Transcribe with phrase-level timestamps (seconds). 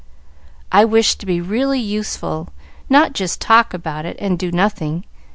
[0.71, 2.47] "I wished to be really useful;
[2.89, 5.03] not just to talk about it and do nothing.